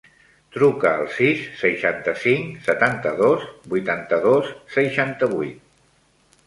Truca 0.53 0.93
al 1.01 1.09
sis, 1.17 1.43
seixanta-cinc, 1.59 2.57
setanta-dos, 2.71 3.47
vuitanta-dos, 3.75 4.53
seixanta-vuit. 4.79 5.67